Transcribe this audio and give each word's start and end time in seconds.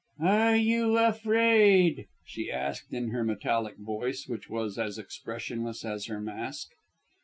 "Are 0.19 0.55
you 0.55 0.97
afraid?" 0.97 2.07
she 2.25 2.51
asked 2.51 2.91
in 2.91 3.09
her 3.09 3.23
metallic 3.23 3.77
voice, 3.77 4.25
which 4.27 4.49
was 4.49 4.79
as 4.79 4.97
expressionless 4.97 5.85
as 5.85 6.07
her 6.07 6.19
mask. 6.19 6.69